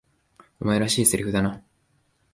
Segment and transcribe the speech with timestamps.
[0.59, 1.61] お前らしい台詞だな。